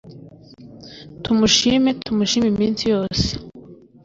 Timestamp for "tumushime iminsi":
2.03-2.83